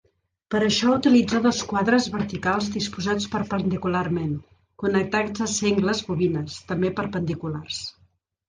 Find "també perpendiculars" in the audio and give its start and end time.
6.73-7.85